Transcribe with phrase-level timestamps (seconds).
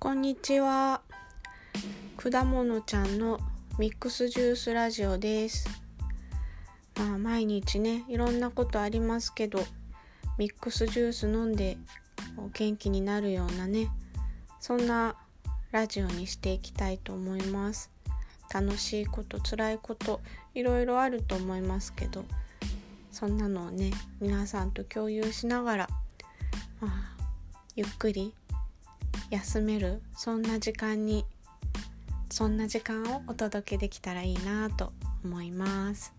[0.00, 1.02] こんにちは。
[2.16, 3.40] 果物ちゃんの
[3.78, 5.68] ミックスジュースラジオです。
[6.96, 9.58] まあ毎日ね、いろんなことありますけど、
[10.38, 11.78] ミックスジュース飲んで
[12.52, 13.88] 元気になるようなね、
[14.60, 15.16] そんな
[15.72, 17.90] ラジオにしていきたいと思います。
[18.52, 20.20] 楽しいこと辛いこと
[20.54, 22.24] いろいろあると思いますけど
[23.12, 25.88] そんなのをね皆さんと共有しながら、
[26.80, 26.92] まあ、
[27.76, 28.34] ゆっくり
[29.30, 31.24] 休めるそんな時間に
[32.30, 34.92] そんな時間をお届けできたらいいなと
[35.24, 36.17] 思います。